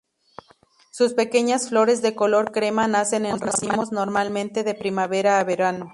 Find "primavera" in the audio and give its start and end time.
4.73-5.39